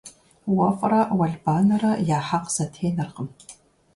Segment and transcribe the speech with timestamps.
[0.55, 3.29] Уэфӏрэ уэлбанэрэ я хьэкъ зэтенэркъым.